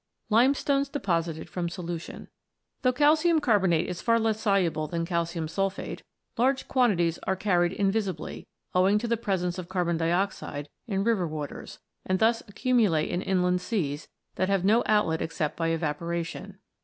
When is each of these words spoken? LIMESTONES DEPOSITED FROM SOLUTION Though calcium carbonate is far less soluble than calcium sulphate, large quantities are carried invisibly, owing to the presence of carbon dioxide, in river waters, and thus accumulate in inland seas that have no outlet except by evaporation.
LIMESTONES 0.31 0.89
DEPOSITED 0.89 1.47
FROM 1.47 1.69
SOLUTION 1.69 2.27
Though 2.81 2.91
calcium 2.91 3.39
carbonate 3.39 3.85
is 3.87 4.01
far 4.01 4.17
less 4.19 4.41
soluble 4.41 4.87
than 4.87 5.05
calcium 5.05 5.47
sulphate, 5.47 6.01
large 6.39 6.67
quantities 6.67 7.19
are 7.27 7.35
carried 7.35 7.71
invisibly, 7.71 8.47
owing 8.73 8.97
to 8.97 9.07
the 9.07 9.15
presence 9.15 9.59
of 9.59 9.69
carbon 9.69 9.97
dioxide, 9.97 10.69
in 10.87 11.03
river 11.03 11.27
waters, 11.27 11.77
and 12.03 12.17
thus 12.17 12.41
accumulate 12.47 13.11
in 13.11 13.21
inland 13.21 13.61
seas 13.61 14.07
that 14.37 14.49
have 14.49 14.65
no 14.65 14.81
outlet 14.87 15.21
except 15.21 15.55
by 15.55 15.67
evaporation. 15.67 16.57